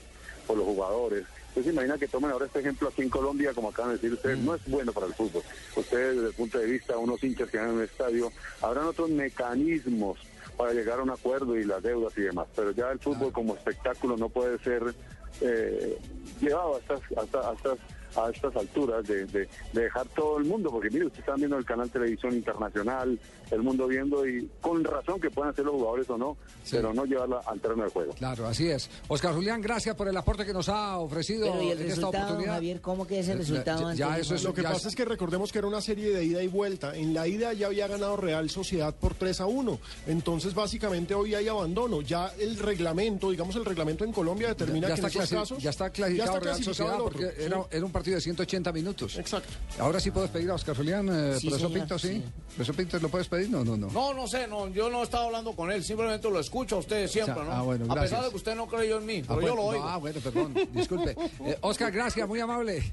por 0.45 0.57
los 0.57 0.65
jugadores. 0.65 1.25
Usted 1.49 1.63
se 1.63 1.69
imagina 1.69 1.97
que 1.97 2.07
tomen 2.07 2.31
ahora 2.31 2.45
este 2.45 2.59
ejemplo 2.59 2.89
aquí 2.89 3.01
en 3.01 3.09
Colombia, 3.09 3.53
como 3.53 3.69
acaban 3.69 3.91
de 3.91 3.95
decir 3.97 4.13
ustedes, 4.13 4.37
no 4.39 4.55
es 4.55 4.61
bueno 4.67 4.91
para 4.91 5.07
el 5.07 5.13
fútbol. 5.13 5.41
Ustedes, 5.75 6.15
desde 6.15 6.27
el 6.27 6.33
punto 6.33 6.59
de 6.59 6.65
vista 6.65 6.93
de 6.93 6.99
unos 6.99 7.23
hinchas 7.23 7.49
que 7.49 7.57
van 7.57 7.69
en 7.69 7.75
un 7.75 7.83
estadio, 7.83 8.31
habrán 8.61 8.85
otros 8.85 9.09
mecanismos 9.09 10.19
para 10.59 10.73
llegar 10.73 10.99
a 10.99 11.03
un 11.03 11.09
acuerdo 11.09 11.55
y 11.55 11.63
las 11.63 11.81
deudas 11.81 12.11
y 12.17 12.21
demás. 12.23 12.45
Pero 12.53 12.71
ya 12.71 12.91
el 12.91 12.99
fútbol 12.99 13.31
como 13.31 13.55
espectáculo 13.55 14.17
no 14.17 14.27
puede 14.27 14.59
ser 14.59 14.93
eh, 15.39 15.97
llevado 16.41 16.75
a 16.75 16.79
estas, 16.79 16.99
a 17.17 17.53
estas, 17.53 17.77
a 18.15 18.29
estas, 18.29 18.55
alturas 18.55 19.05
de, 19.07 19.25
de- 19.25 19.47
de 19.73 19.81
dejar 19.81 20.07
todo 20.09 20.37
el 20.37 20.45
mundo, 20.45 20.69
porque 20.69 20.89
mire, 20.89 21.05
ustedes 21.05 21.21
están 21.21 21.37
viendo 21.37 21.57
el 21.57 21.65
canal 21.65 21.89
televisión 21.89 22.33
internacional, 22.33 23.19
el 23.51 23.61
mundo 23.63 23.87
viendo 23.87 24.27
y 24.27 24.49
con 24.61 24.83
razón 24.83 25.19
que 25.19 25.29
puedan 25.31 25.55
ser 25.55 25.65
los 25.65 25.75
jugadores 25.75 26.09
o 26.09 26.17
no, 26.17 26.37
Sí. 26.63 26.75
pero 26.75 26.93
no 26.93 27.05
llevarla 27.05 27.41
al 27.45 27.59
terreno 27.59 27.83
de 27.83 27.89
juego. 27.89 28.13
Claro, 28.13 28.47
así 28.47 28.67
es. 28.69 28.89
Oscar 29.07 29.33
Julián, 29.33 29.61
gracias 29.61 29.95
por 29.95 30.07
el 30.07 30.15
aporte 30.17 30.45
que 30.45 30.53
nos 30.53 30.69
ha 30.69 30.97
ofrecido 30.99 31.51
Pero, 31.51 31.63
¿y 31.63 31.69
el 31.71 31.79
en 31.79 31.83
esta 31.87 31.95
resultado, 31.95 32.23
oportunidad. 32.25 32.53
Javier? 32.55 32.81
¿Cómo 32.81 33.07
que 33.07 33.19
es 33.19 33.27
el 33.29 33.35
Eh, 33.37 33.39
resultado 33.39 33.93
ya- 33.93 34.17
eso 34.19 34.35
es- 34.35 34.43
Lo 34.43 34.53
que 34.53 34.61
ya- 34.61 34.71
pasa 34.71 34.87
es 34.87 34.95
que 34.95 35.05
recordemos 35.05 35.51
que 35.51 35.57
era 35.59 35.67
una 35.67 35.81
serie 35.81 36.11
de 36.11 36.23
ida 36.23 36.43
y 36.43 36.47
vuelta. 36.47 36.95
En 36.95 37.13
la 37.13 37.27
ida 37.27 37.53
ya 37.53 37.67
había 37.67 37.87
ganado 37.87 38.17
Real 38.17 38.49
Sociedad 38.49 38.93
por 38.95 39.15
3 39.15 39.41
a 39.41 39.45
1. 39.47 39.79
Entonces, 40.07 40.53
básicamente, 40.53 41.13
hoy 41.15 41.33
hay 41.35 41.47
abandono. 41.47 42.01
Ya 42.01 42.31
el 42.39 42.57
reglamento, 42.57 43.31
digamos, 43.31 43.55
el 43.55 43.65
reglamento 43.65 44.03
en 44.03 44.11
Colombia 44.11 44.49
determina 44.49 44.87
ya, 44.89 44.95
que 44.95 45.01
en 45.01 45.05
está 45.07 45.23
esos 45.23 45.31
clasi- 45.31 45.39
casos. 45.39 45.63
ya 45.63 45.69
está 45.71 45.89
clasificado 45.89 46.31
ya 46.31 46.37
está 46.37 46.45
Real 46.51 46.63
Sociedad 46.63 46.93
otro, 46.95 47.03
porque 47.05 47.25
sí. 47.27 47.43
era, 47.43 47.65
era 47.71 47.85
un 47.85 47.91
partido 47.99 48.15
de 48.15 48.21
180 48.21 48.71
minutos. 48.71 49.17
Exacto. 49.17 49.49
Ahora 49.79 49.99
sí 49.99 50.09
puedes 50.11 50.29
pedir 50.29 50.49
a 50.49 50.55
Oscar 50.55 50.75
Julián, 50.75 51.07
eh, 51.09 51.35
Sí, 51.39 51.47
profesor 51.47 51.69
señor, 51.69 51.73
Pinto, 51.87 51.99
¿sí? 51.99 52.07
sí. 52.07 52.23
¿Profesor 52.55 52.75
Pinto 52.75 52.99
lo 52.99 53.09
puedes 53.09 53.27
pedir? 53.27 53.49
No, 53.49 53.63
no, 53.65 53.75
no. 53.77 53.87
No, 53.91 54.13
no 54.13 54.27
sé, 54.27 54.47
no, 54.47 54.67
yo 54.69 54.89
no 54.89 55.01
he 55.01 55.03
estado 55.03 55.25
hablando 55.25 55.53
con 55.53 55.71
él, 55.71 55.83
simplemente 55.83 56.29
lo 56.29 56.39
escucho 56.39 56.77
a 56.77 56.79
ustedes 56.79 57.11
siempre, 57.11 57.33
O 57.33 57.37
sea, 57.37 57.45
¿no? 57.45 57.51
ah, 57.51 57.61
bueno, 57.61 57.91
a 57.91 57.95
pesar 58.01 58.23
de 58.23 58.29
que 58.29 58.35
usted 58.37 58.55
no 58.55 58.67
creyó 58.67 58.97
en 58.99 59.05
mí, 59.05 59.19
Ah, 59.27 59.35
pero 59.35 59.41
yo 59.41 59.47
lo 59.55 59.61
no, 59.63 59.67
oigo. 59.67 59.83
ah, 59.83 59.97
bueno, 59.97 60.19
perdón, 60.21 60.53
disculpe. 60.71 61.15
Eh, 61.45 61.57
Oscar, 61.61 61.91
gracias, 61.91 62.27
muy 62.27 62.39
amable. 62.39 62.83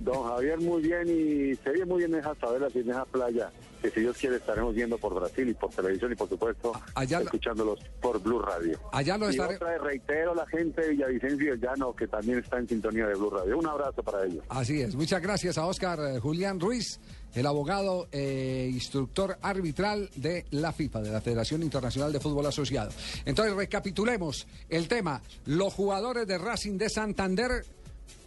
Don 0.00 0.24
Javier, 0.28 0.58
muy 0.60 0.82
bien 0.82 1.06
y 1.08 1.54
se 1.56 1.70
ve 1.70 1.84
muy 1.84 1.98
bien 1.98 2.14
en 2.14 2.20
esa 2.20 2.34
tabela 2.34 2.68
y 2.74 2.78
en 2.78 2.90
esa 2.90 3.04
playa, 3.04 3.50
que 3.82 3.90
si 3.90 4.00
Dios 4.00 4.16
quiere 4.16 4.36
estaremos 4.36 4.74
viendo 4.74 4.98
por 4.98 5.14
Brasil 5.14 5.48
y 5.48 5.54
por 5.54 5.70
televisión 5.70 6.12
y 6.12 6.16
por 6.16 6.28
supuesto 6.28 6.72
Allá 6.94 7.20
escuchándolos 7.20 7.78
por 8.00 8.20
Blue 8.22 8.40
Radio. 8.40 8.78
Allá 8.92 9.16
lo 9.18 9.26
y 9.30 9.34
estaré- 9.36 9.56
otra 9.56 9.70
vez 9.72 9.80
reitero 9.82 10.34
la 10.34 10.46
gente 10.46 10.82
de 10.82 10.88
Villavicencio 10.90 11.54
y 11.54 11.58
Llano 11.58 11.94
que 11.94 12.08
también 12.08 12.38
está 12.38 12.58
en 12.58 12.68
sintonía 12.68 13.06
de 13.06 13.14
Blue 13.14 13.30
Radio. 13.30 13.58
Un 13.58 13.66
abrazo 13.66 14.02
para 14.02 14.24
ellos. 14.24 14.44
Así 14.48 14.80
es. 14.80 14.94
Muchas 14.94 15.20
gracias 15.22 15.58
a 15.58 15.66
Oscar 15.66 15.98
eh, 16.00 16.18
Julián 16.18 16.58
Ruiz, 16.58 16.98
el 17.34 17.46
abogado 17.46 18.08
e 18.10 18.68
instructor 18.72 19.36
arbitral 19.42 20.10
de 20.16 20.44
la 20.50 20.72
FIFA, 20.72 21.02
de 21.02 21.10
la 21.10 21.20
Federación 21.20 21.62
Internacional 21.62 22.12
de 22.12 22.20
Fútbol 22.20 22.46
Asociado. 22.46 22.90
Entonces, 23.26 23.54
recapitulemos 23.54 24.46
el 24.68 24.88
tema. 24.88 25.22
Los 25.46 25.72
jugadores 25.74 26.26
de 26.26 26.38
Racing 26.38 26.78
de 26.78 26.88
Santander 26.88 27.64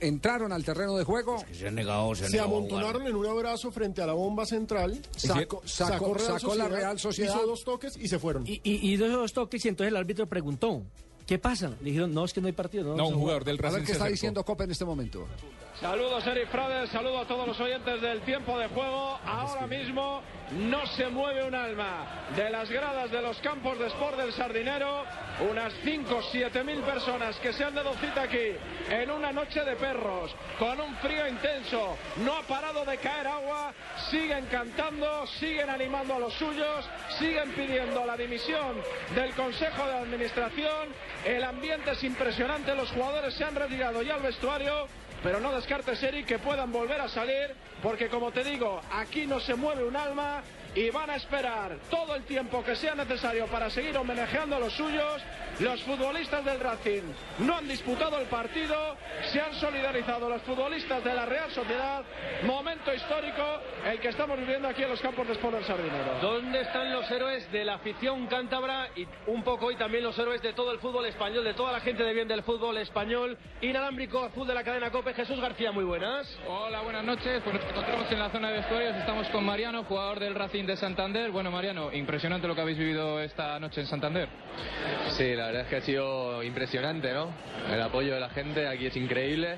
entraron 0.02 0.52
al 0.52 0.64
terreno 0.66 0.96
de 0.98 1.04
juego. 1.04 1.44
Se 1.52 1.68
han 1.68 1.76
negado, 1.76 2.14
se 2.16 2.26
han 2.26 2.32
Se 2.32 2.38
negado 2.38 2.50
a 2.50 2.60
jugar. 2.60 2.68
amontonaron 2.72 3.08
en 3.08 3.16
un 3.16 3.26
abrazo 3.28 3.72
frente 3.72 4.02
a 4.02 4.08
la 4.08 4.14
bomba 4.14 4.46
central. 4.46 5.00
Sacó- 5.16 5.62
sacó- 5.66 6.18
sacó 6.20 6.56
la 6.56 6.68
Real 6.68 7.00
Sociedad. 7.00 7.36
Hizo 7.36 7.46
dos 7.48 7.64
toques 7.64 7.96
y 7.98 8.08
se 8.08 8.20
fueron. 8.20 8.46
Y, 8.48 8.62
y, 8.64 8.92
y 8.92 8.98
dos 8.98 9.12
dos 9.12 9.34
toques 9.34 9.64
y 9.66 9.70
entonces 9.70 9.92
el 9.92 9.98
árbitro 9.98 10.28
preguntó, 10.28 10.82
¿qué 11.26 11.38
pasa? 11.38 11.70
Le 11.82 11.92
dijeron, 11.92 12.14
no, 12.14 12.26
es 12.26 12.34
que 12.34 12.42
no 12.42 12.48
hay 12.48 12.54
partido. 12.54 12.96
No, 12.96 13.04
vamos 13.04 13.14
a 13.14 13.16
jugar". 13.18 13.42
A 13.66 13.70
ver 13.72 13.84
qué 13.84 13.92
está 13.94 14.08
diciendo 14.08 14.44
Copa 14.44 14.64
en 14.66 14.72
este 14.72 14.86
momento. 14.86 15.26
Saludos 15.82 16.28
Eric 16.28 16.48
Frades, 16.50 16.92
saludo 16.92 17.22
a 17.22 17.26
todos 17.26 17.48
los 17.48 17.60
oyentes 17.60 18.02
del 18.02 18.22
tiempo 18.22 18.56
de 18.60 18.68
juego. 18.68 19.20
Ahora 19.26 19.66
mismo 19.66 20.22
no 20.52 20.86
se 20.86 21.08
mueve 21.08 21.44
un 21.44 21.56
alma 21.56 22.06
de 22.36 22.52
las 22.52 22.70
gradas 22.70 23.10
de 23.10 23.20
los 23.20 23.40
campos 23.40 23.80
de 23.80 23.88
sport 23.88 24.16
del 24.16 24.32
Sardinero. 24.32 25.04
Unas 25.50 25.74
5 25.84 26.16
o 26.16 26.22
7 26.22 26.64
mil 26.64 26.82
personas 26.82 27.36
que 27.38 27.52
se 27.52 27.64
han 27.64 27.74
dado 27.74 27.96
cita 27.96 28.22
aquí 28.22 28.52
en 28.92 29.10
una 29.10 29.32
noche 29.32 29.64
de 29.64 29.76
perros, 29.76 30.36
con 30.60 30.80
un 30.80 30.96
frío 30.98 31.28
intenso. 31.28 31.98
No 32.18 32.36
ha 32.36 32.44
parado 32.44 32.86
de 32.86 33.00
caer 33.00 33.26
agua, 33.26 33.74
siguen 34.12 34.46
cantando, 34.52 35.26
siguen 35.40 35.72
animando 35.72 36.14
a 36.14 36.20
los 36.20 36.34
suyos, 36.34 36.88
siguen 37.18 37.50
pidiendo 37.54 38.06
la 38.06 38.16
dimisión 38.16 38.76
del 39.16 39.32
Consejo 39.32 39.88
de 39.88 39.98
Administración. 39.98 40.90
El 41.26 41.44
ambiente 41.44 41.90
es 41.94 42.04
impresionante, 42.04 42.76
los 42.76 42.92
jugadores 42.92 43.34
se 43.34 43.46
han 43.46 43.56
retirado 43.56 44.04
ya 44.04 44.14
al 44.14 44.22
vestuario. 44.22 45.01
Pero 45.24 45.40
no 45.40 45.52
descartes, 45.52 46.02
Eric, 46.02 46.26
que 46.26 46.40
puedan 46.40 46.72
volver 46.72 47.00
a 47.00 47.08
salir, 47.08 47.54
porque 47.84 48.10
como 48.10 48.32
te 48.32 48.44
digo, 48.44 48.82
aquí 48.92 49.28
no 49.28 49.40
se 49.40 49.54
mueve 49.54 49.84
un 49.84 49.96
alma 49.96 50.42
y 50.76 50.90
van 50.90 51.10
a 51.10 51.16
esperar 51.16 51.78
todo 51.90 52.16
el 52.16 52.24
tiempo 52.24 52.64
que 52.64 52.76
sea 52.76 52.96
necesario 52.96 53.48
para 53.48 53.70
seguir 53.70 53.98
homenajeando 53.98 54.56
a 54.56 54.60
los 54.60 54.74
suyos. 54.74 55.22
Los 55.60 55.84
futbolistas 55.84 56.44
del 56.46 56.60
Racing 56.60 57.04
no 57.40 57.58
han 57.58 57.68
disputado 57.68 58.18
el 58.20 58.28
partido, 58.28 58.96
se 59.32 59.42
han 59.42 59.54
solidarizado 59.56 60.30
los 60.30 60.42
futbolistas 60.44 61.04
de 61.04 61.14
la 61.14 61.26
Real 61.26 61.52
Sociedad. 61.52 62.04
Momento 62.44 62.94
histórico 62.94 63.44
el 63.86 64.00
que 64.00 64.08
estamos 64.08 64.40
viviendo 64.40 64.68
aquí 64.68 64.84
en 64.84 64.90
los 64.90 65.02
campos 65.02 65.28
de 65.28 65.34
Sport 65.34 65.56
del 65.56 65.66
Sardinero. 65.66 66.20
¿Dónde 66.22 66.62
están 66.62 66.92
los 66.92 67.10
héroes 67.12 67.52
de 67.52 67.66
la 67.66 67.76
afición 67.76 68.28
cántabra 68.28 68.90
y 68.96 69.06
un 69.28 69.44
poco 69.44 69.68
hoy 69.68 69.76
también 69.76 70.04
los 70.04 70.18
héroes 70.18 70.42
de 70.42 70.54
todo 70.54 70.72
el 70.72 70.80
fútbol 70.80 71.06
español, 71.06 71.44
de 71.44 71.54
toda 71.54 71.74
la 71.74 71.82
gente 71.82 72.04
de 72.04 72.14
bien 72.14 72.28
del 72.28 72.44
fútbol 72.44 72.78
español? 72.78 73.38
Inalámbrico 73.62 74.24
azul 74.24 74.48
de 74.48 74.54
la 74.54 74.64
cadena 74.64 74.90
COPE, 74.90 75.14
Jesús 75.14 75.40
García, 75.40 75.72
muy 75.72 75.84
buenas. 75.84 76.40
Hola, 76.48 76.82
buenas 76.82 77.04
noches. 77.04 77.42
Pues 77.44 77.56
nos 77.56 77.64
encontramos 77.66 78.12
en 78.12 78.20
la 78.20 78.30
zona 78.30 78.50
de 78.50 78.58
vestuarios. 78.58 78.96
Estamos 78.96 79.28
con 79.28 79.46
Mariano, 79.46 79.84
jugador 79.84 80.20
del 80.20 80.34
Racing 80.34 80.61
de 80.66 80.76
Santander. 80.78 81.32
Bueno, 81.32 81.52
Mariano, 81.52 81.92
impresionante 81.94 82.48
lo 82.48 82.56
que 82.56 82.62
habéis 82.62 82.78
vivido 82.78 83.20
esta 83.22 83.60
noche 83.60 83.82
en 83.82 83.88
Santander. 83.88 84.28
Sí, 85.18 85.36
la 85.36 85.48
verdad 85.48 85.62
es 85.64 85.68
que 85.68 85.76
ha 85.78 85.82
sido 85.82 86.44
impresionante, 86.44 87.12
¿no? 87.14 87.30
El 87.72 87.82
apoyo 87.82 88.14
de 88.14 88.20
la 88.20 88.30
gente 88.30 88.68
aquí 88.68 88.86
es 88.88 88.96
increíble. 88.96 89.58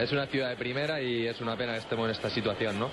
Es 0.00 0.12
una 0.12 0.26
ciudad 0.26 0.50
de 0.50 0.56
primera 0.56 1.00
y 1.00 1.26
es 1.26 1.40
una 1.40 1.56
pena 1.56 1.72
que 1.72 1.78
estemos 1.78 2.04
en 2.04 2.10
esta 2.10 2.28
situación, 2.28 2.78
¿no? 2.78 2.90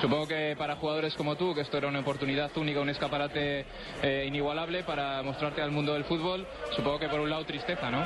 Supongo 0.00 0.26
que 0.28 0.54
para 0.56 0.76
jugadores 0.76 1.14
como 1.14 1.36
tú, 1.36 1.54
que 1.54 1.60
esto 1.60 1.76
era 1.76 1.88
una 1.88 2.00
oportunidad 2.00 2.50
única, 2.56 2.80
un 2.80 2.88
escaparate 2.88 3.66
eh, 4.02 4.24
inigualable 4.26 4.82
para 4.84 5.22
mostrarte 5.22 5.60
al 5.60 5.70
mundo 5.70 5.92
del 5.92 6.04
fútbol, 6.04 6.46
supongo 6.74 6.98
que 7.00 7.08
por 7.08 7.20
un 7.20 7.28
lado 7.28 7.44
tristeza, 7.44 7.90
¿no? 7.90 8.02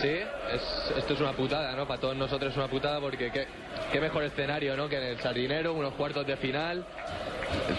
Sí, 0.00 0.08
es- 0.08 0.94
esto 0.96 1.12
es 1.14 1.20
una 1.20 1.32
putada, 1.32 1.72
¿no? 1.76 1.86
Para 1.86 2.00
todos 2.00 2.16
nosotros 2.16 2.52
es 2.52 2.56
una 2.56 2.68
putada 2.68 2.98
porque 3.00 3.30
qué, 3.30 3.46
qué 3.92 4.00
mejor 4.00 4.22
escenario, 4.22 4.74
¿no? 4.76 4.88
Que 4.88 4.96
en 4.96 5.02
el 5.04 5.20
Sardinero, 5.20 5.74
unos 5.74 5.92
cuartos 5.94 6.26
de 6.26 6.36
final. 6.38 6.86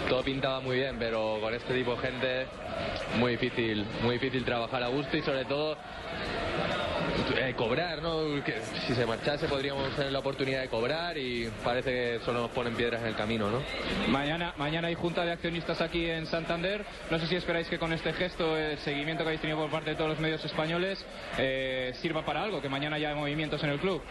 Todo 0.10 0.24
pintaba 0.24 0.60
muy 0.60 0.78
bien, 0.78 0.98
pero 1.00 1.40
con 1.42 1.54
este 1.54 1.74
tipo 1.74 1.96
de 1.96 2.02
gente 2.02 2.46
muy 3.18 3.32
difícil, 3.34 3.86
muy 4.04 4.16
difícil 4.16 4.44
trabajar 4.44 4.84
a 4.84 4.88
gusto 4.88 5.18
y 5.18 5.22
sobre 5.22 5.46
todo 5.46 5.78
eh, 7.38 7.54
cobrar, 7.56 8.02
¿no? 8.02 8.44
Que 8.44 8.62
si 8.86 8.94
se 8.94 9.06
marchase 9.06 9.48
podríamos 9.48 9.90
tener 9.96 10.12
la 10.12 10.20
oportunidad 10.20 10.62
de 10.62 10.70
cobrar 10.70 11.18
y 11.18 11.50
parece 11.64 11.92
que 11.92 12.20
solo 12.26 12.42
nos 12.42 12.52
ponen 12.52 12.76
piedras 12.76 13.02
en 13.02 13.08
el 13.08 13.16
camino, 13.16 13.50
¿no? 13.50 13.62
Mañana, 14.10 14.54
mañana 14.58 14.88
hay 14.90 14.96
junta 14.96 15.24
de 15.24 15.32
accionistas 15.32 15.82
aquí 15.82 16.10
en 16.10 16.26
Santander. 16.26 16.86
No 17.10 17.20
sé 17.20 17.28
si 17.28 17.36
esperáis 17.36 17.68
que 17.68 17.80
con 17.80 17.94
este 17.94 18.14
gesto, 18.14 18.58
el 18.58 18.78
seguimiento 18.80 19.24
que 19.24 19.30
habéis 19.30 19.42
tenido 19.42 19.60
por 19.60 19.70
parte 19.70 19.92
de 19.92 19.96
todos 19.96 20.10
los 20.10 20.20
medios 20.20 20.44
españoles, 20.44 21.04
eh, 21.38 21.94
sirva 22.02 22.26
para 22.26 22.44
algo, 22.44 22.62
que 22.62 22.70
mañana 22.70 22.98
haya 22.98 23.16
movimientos 23.16 23.64
en 23.64 23.72
el 23.72 23.80
club. 23.80 24.02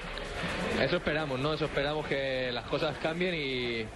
Eso 0.81 0.97
esperamos, 0.97 1.39
¿no? 1.39 1.55
Eso 1.55 1.67
esperamos 1.67 2.07
que 2.07 2.51
las 2.53 2.65
cosas 2.67 2.97
cambien 3.03 3.35
y, 3.35 3.87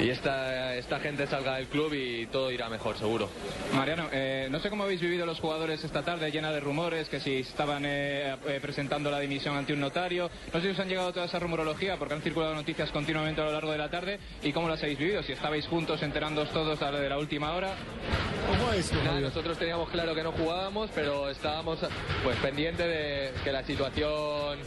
y 0.00 0.10
esta, 0.10 0.76
esta 0.76 1.00
gente 1.00 1.26
salga 1.26 1.56
del 1.56 1.66
club 1.66 1.92
y 1.92 2.26
todo 2.26 2.52
irá 2.52 2.68
mejor, 2.68 2.96
seguro. 2.96 3.28
Mariano, 3.74 4.08
eh, 4.12 4.46
no 4.50 4.60
sé 4.60 4.70
cómo 4.70 4.84
habéis 4.84 5.00
vivido 5.00 5.26
los 5.26 5.40
jugadores 5.40 5.82
esta 5.82 6.02
tarde, 6.02 6.30
llena 6.30 6.52
de 6.52 6.60
rumores, 6.60 7.08
que 7.08 7.18
si 7.18 7.38
estaban 7.38 7.84
eh, 7.84 8.36
eh, 8.46 8.58
presentando 8.62 9.10
la 9.10 9.18
dimisión 9.18 9.56
ante 9.56 9.72
un 9.72 9.80
notario. 9.80 10.30
No 10.52 10.60
sé 10.60 10.66
si 10.66 10.72
os 10.72 10.78
han 10.78 10.88
llegado 10.88 11.12
toda 11.12 11.26
esa 11.26 11.40
rumorología, 11.40 11.96
porque 11.96 12.14
han 12.14 12.22
circulado 12.22 12.54
noticias 12.54 12.90
continuamente 12.90 13.40
a 13.40 13.44
lo 13.44 13.52
largo 13.52 13.72
de 13.72 13.78
la 13.78 13.90
tarde. 13.90 14.20
¿Y 14.42 14.52
cómo 14.52 14.68
las 14.68 14.80
habéis 14.82 14.98
vivido? 14.98 15.22
Si 15.22 15.32
estabais 15.32 15.66
juntos 15.66 16.00
enterándoos 16.02 16.50
todos 16.50 16.80
a 16.80 16.92
la 16.92 17.00
de 17.00 17.08
la 17.08 17.18
última 17.18 17.52
hora. 17.54 17.74
¿Cómo 18.46 18.72
es? 18.72 18.92
Nada, 18.92 19.20
nosotros 19.20 19.58
teníamos 19.58 19.88
claro 19.90 20.14
que 20.14 20.22
no 20.22 20.32
jugábamos, 20.32 20.90
pero 20.94 21.28
estábamos 21.28 21.80
pues 22.22 22.36
pendientes 22.38 22.86
de 22.86 23.32
que 23.42 23.52
la 23.52 23.64
situación 23.64 24.58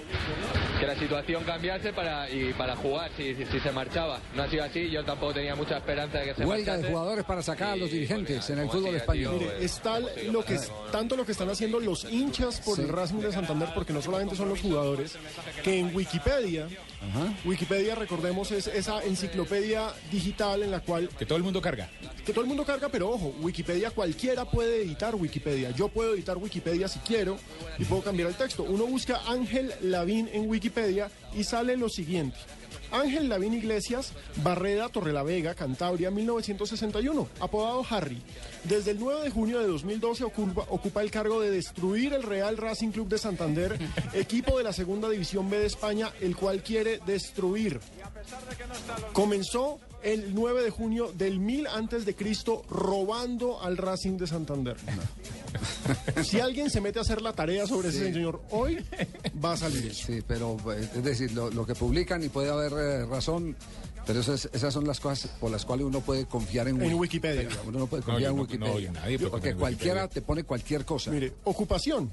que 0.80 0.88
la 0.88 0.96
situación 0.96 1.44
cambiase 1.44 1.94
para 1.94 2.28
y 2.30 2.54
para 2.54 2.76
jugar 2.76 3.12
si, 3.16 3.36
si, 3.36 3.46
si 3.46 3.60
se 3.60 3.72
marchaba. 3.72 4.20
No 4.36 4.44
ha 4.44 4.48
sido 4.50 4.64
así, 4.64 4.90
yo 4.90 5.04
tampoco 5.04 5.21
tenía 5.34 5.56
mucha 5.56 5.78
esperanza 5.78 6.18
de 6.20 6.26
que 6.26 6.34
se 6.36 6.46
Huelga 6.46 6.78
de 6.78 6.90
jugadores 6.90 7.24
para 7.26 7.42
sacar 7.44 7.70
a 7.70 7.76
los 7.76 7.92
dirigentes 7.92 8.50
en 8.50 8.60
el 8.60 8.70
fútbol 8.70 8.96
español. 8.96 9.36
Mire, 9.40 9.64
es 9.64 9.80
tal 9.80 10.08
lo 10.32 10.44
que 10.44 10.56
es- 10.56 10.72
tanto 10.92 11.16
lo 11.16 11.26
que 11.26 11.32
están 11.32 11.50
haciendo 11.50 11.80
los 11.80 12.06
hinchas 12.06 12.60
por 12.62 12.80
el 12.80 12.90
Racing 12.90 13.20
de 13.20 13.32
Santander, 13.32 13.70
porque 13.76 13.94
no 13.94 14.02
solamente 14.02 14.36
son 14.36 14.50
los 14.50 14.60
jugadores, 14.62 15.16
que 15.64 15.80
en 15.80 15.96
Wikipedia, 15.96 16.68
Wikipedia, 17.46 17.96
recordemos, 17.96 18.52
es 18.52 18.68
esa 18.68 19.04
enciclopedia 19.04 19.90
digital 20.12 20.64
en 20.64 20.72
la 20.72 20.80
cual... 20.80 21.10
Que 21.18 21.26
todo 21.26 21.38
el 21.38 21.44
mundo 21.44 21.62
carga. 21.62 21.90
Que 22.26 22.32
todo 22.34 22.42
el 22.42 22.48
mundo 22.48 22.64
carga, 22.66 22.90
pero 22.90 23.10
ojo, 23.10 23.34
Wikipedia 23.42 23.92
cualquiera 23.92 24.46
puede 24.46 24.82
editar 24.84 25.16
Wikipedia. 25.16 25.72
Yo 25.72 25.88
puedo 25.88 26.14
editar 26.14 26.38
Wikipedia 26.38 26.88
si 26.88 27.00
quiero 27.00 27.38
y 27.78 27.86
puedo 27.86 28.02
cambiar 28.02 28.30
el 28.30 28.36
texto. 28.36 28.64
Uno 28.64 28.86
busca 28.86 29.22
Ángel 29.28 29.74
Lavín 29.82 30.30
en 30.34 30.50
Wikipedia 30.50 31.10
y 31.36 31.44
sale 31.44 31.76
lo 31.78 31.90
siguiente. 31.90 32.38
Ángel 32.92 33.30
Lavín 33.30 33.54
Iglesias, 33.54 34.14
Barreda, 34.44 34.90
Torrelavega, 34.90 35.56
Cantabria, 35.56 36.12
1961, 36.12 37.28
apodado 37.40 37.86
Harry. 37.90 38.22
Desde 38.64 38.92
el 38.92 39.00
9 39.00 39.24
de 39.24 39.30
junio 39.30 39.60
de 39.60 39.68
2012 39.68 40.24
ocupa, 40.24 40.66
ocupa 40.70 41.02
el 41.02 41.12
cargo 41.12 41.42
de 41.42 41.52
destruir 41.52 42.14
el 42.14 42.24
Real 42.24 42.58
Racing 42.58 42.92
Club 42.92 43.08
de 43.08 43.18
Santander, 43.18 43.80
equipo 44.14 44.58
de 44.58 44.64
la 44.64 44.74
Segunda 44.74 45.10
División 45.10 45.50
B 45.50 45.60
de 45.60 45.68
España, 45.68 46.12
el 46.22 46.36
cual 46.36 46.64
quiere 46.64 47.00
destruir. 47.06 47.80
Comenzó 49.14 49.80
el 50.04 50.34
9 50.34 50.64
de 50.64 50.70
junio 50.70 51.12
del 51.18 51.40
1000 51.40 51.68
antes 51.68 52.06
de 52.06 52.16
Cristo 52.16 52.64
robando 52.70 53.62
al 53.62 53.78
Racing 53.78 54.18
de 54.18 54.28
Santander. 54.28 54.78
Si 56.24 56.40
alguien 56.40 56.70
se 56.70 56.80
mete 56.80 57.00
a 57.00 57.02
hacer 57.02 57.22
la 57.22 57.34
tarea 57.34 57.68
sobre 57.68 57.90
ese 57.90 58.12
señor 58.12 58.42
hoy, 58.52 58.78
va 59.44 59.54
a 59.54 59.58
salir 59.58 59.88
eso. 59.88 60.08
Sí, 60.08 60.24
pero 60.26 60.58
eh, 60.72 60.88
es 60.96 61.04
decir, 61.04 61.34
lo, 61.34 61.50
lo 61.50 61.66
que 61.66 61.76
publican 61.76 62.24
y 62.24 62.30
puede 62.30 62.50
haber 62.50 62.72
eh, 62.74 63.06
razón, 63.06 63.56
pero 64.06 64.20
esas, 64.20 64.50
esas 64.54 64.74
son 64.74 64.86
las 64.88 65.00
cosas 65.00 65.30
por 65.40 65.52
las 65.52 65.66
cuales 65.66 65.86
uno 65.86 66.02
puede 66.02 66.26
confiar 66.26 66.68
en, 66.68 66.76
En 66.82 66.90
Wiki- 66.94 66.96
Wikipedia. 67.00 67.50
Uno 67.68 67.80
no 67.80 67.88
puede 67.88 68.02
No, 68.02 68.06
confiar 68.08 68.32
en 68.32 68.36
no- 68.38 68.42
Wikipedia. 68.44 68.74
no, 68.74 68.80
yo 68.80 68.92
nadie 68.92 69.18
puede 69.20 69.32
porque 69.32 69.56
cualquiera 69.56 70.02
Wikipedia. 70.04 70.14
te 70.14 70.22
pone 70.22 70.44
cualquier 70.44 70.86
cosa. 70.86 71.12
Mire, 71.12 71.34
ocupación, 71.44 72.12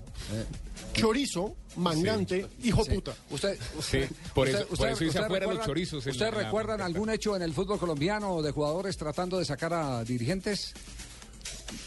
chorizo, 0.94 1.54
mangante, 1.76 2.46
hijo 2.62 2.84
puta. 2.84 3.14
Usted, 3.30 3.58
Sí, 3.80 4.00
por 4.34 4.48
eso- 4.48 4.66
por 4.66 4.88
eso 4.88 5.04
hice 5.04 5.18
afuera 5.18 5.46
los 5.46 5.54
recuerdan- 5.56 5.66
chorizos 5.66 6.06
¿Ustedes 6.06 6.34
recuerdan 6.34 6.80
algún 6.80 7.10
hecho 7.10 7.36
en 7.36 7.42
el 7.42 7.52
fútbol 7.52 7.78
colombiano 7.78 8.42
de 8.42 8.50
jugadores 8.50 8.96
tratando 8.96 9.38
de 9.38 9.44
sacar 9.44 9.72
a 9.74 10.04
dirigentes? 10.04 10.74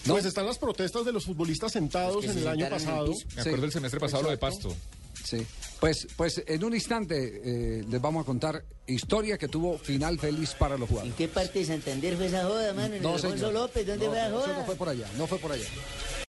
Pues 0.05 0.25
están 0.25 0.45
las 0.45 0.57
protestas 0.57 1.05
de 1.05 1.11
los 1.11 1.25
futbolistas 1.25 1.71
sentados 1.71 2.25
en 2.25 2.37
el 2.37 2.47
año 2.47 2.69
pasado. 2.69 3.13
Me 3.35 3.41
acuerdo 3.41 3.65
el 3.65 3.71
semestre 3.71 3.99
pasado 3.99 4.23
lo 4.23 4.29
de 4.29 4.37
Pasto. 4.37 4.75
Sí. 5.31 5.47
Pues, 5.79 6.07
pues 6.17 6.43
en 6.45 6.63
un 6.63 6.73
instante 6.75 7.41
eh, 7.43 7.83
les 7.89 8.01
vamos 8.01 8.23
a 8.23 8.25
contar 8.25 8.63
historia 8.85 9.37
que 9.37 9.47
tuvo 9.47 9.77
final 9.77 10.19
feliz 10.19 10.53
para 10.59 10.77
los 10.77 10.89
jugadores. 10.89 11.13
¿En 11.13 11.17
qué 11.17 11.27
parte 11.29 11.59
de 11.59 11.65
Santander 11.65 12.17
fue 12.17 12.25
esa 12.27 12.43
joda, 12.43 12.73
mano? 12.73 12.95
¿En 12.95 13.01
el 13.05 13.07
Alfonso. 13.07 13.51
López? 13.51 13.87
¿Dónde 13.87 14.05
No, 14.05 14.11
fue 14.11 14.19
la 14.21 14.29
no, 14.29 14.37
eso 14.39 14.47
joda? 14.47 14.57
no 14.59 14.65
fue 14.65 14.75
por 14.75 14.89
allá, 14.89 15.07
no 15.17 15.27
fue 15.27 15.37
por 15.39 15.51
allá. 15.53 15.65